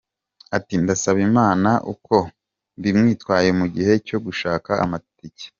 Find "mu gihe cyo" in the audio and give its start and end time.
3.59-4.17